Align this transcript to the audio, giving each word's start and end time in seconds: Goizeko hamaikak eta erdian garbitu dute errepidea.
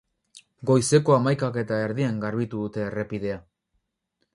Goizeko 0.69 1.15
hamaikak 1.17 1.61
eta 1.65 1.79
erdian 1.91 2.19
garbitu 2.27 2.67
dute 2.67 2.87
errepidea. 2.91 3.41